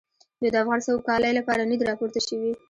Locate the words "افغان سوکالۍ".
0.63-1.31